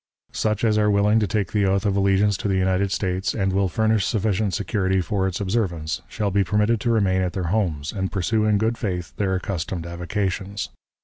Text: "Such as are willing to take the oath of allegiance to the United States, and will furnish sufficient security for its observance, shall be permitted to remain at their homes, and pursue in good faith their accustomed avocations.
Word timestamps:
"Such 0.31 0.63
as 0.63 0.79
are 0.79 0.89
willing 0.89 1.19
to 1.19 1.27
take 1.27 1.51
the 1.51 1.67
oath 1.67 1.85
of 1.85 1.95
allegiance 1.95 2.35
to 2.37 2.47
the 2.47 2.57
United 2.57 2.91
States, 2.91 3.35
and 3.35 3.53
will 3.53 3.69
furnish 3.69 4.03
sufficient 4.03 4.55
security 4.55 4.99
for 4.99 5.27
its 5.27 5.39
observance, 5.39 6.01
shall 6.07 6.31
be 6.31 6.43
permitted 6.43 6.81
to 6.81 6.89
remain 6.89 7.21
at 7.21 7.33
their 7.33 7.49
homes, 7.53 7.91
and 7.91 8.11
pursue 8.11 8.43
in 8.45 8.57
good 8.57 8.79
faith 8.79 9.13
their 9.17 9.35
accustomed 9.35 9.85
avocations. 9.85 10.69